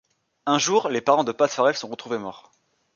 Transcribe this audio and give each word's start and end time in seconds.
Un 0.47 0.57
jour, 0.57 0.89
les 0.89 0.99
parents 0.99 1.23
de 1.23 1.31
Pat 1.31 1.47
Farrell 1.51 1.75
sont 1.75 1.87
retrouvés 1.89 2.17
morts. 2.17 2.51